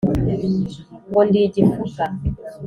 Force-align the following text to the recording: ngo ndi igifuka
ngo 1.09 1.19
ndi 1.27 1.39
igifuka 1.47 2.03